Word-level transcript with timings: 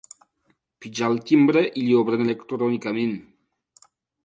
Pitja 0.85 1.09
el 1.15 1.19
timbre 1.31 1.63
i 1.67 1.83
li 1.85 1.93
obren 2.05 2.25
electrònicament. 2.25 3.15